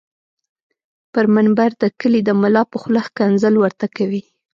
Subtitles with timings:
[1.13, 4.23] پر منبر د کلي دملا په خوله ښکنځل ورته کوي